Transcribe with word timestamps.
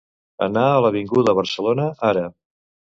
Anar 0.45 0.63
a 0.69 0.79
l'avinguda 0.85 1.37
Barcelona 1.43 1.89
ara. 2.13 2.29